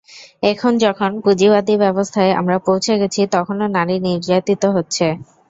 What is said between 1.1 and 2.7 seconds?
পুঁজিবাদী ব্যবস্থায় আমরা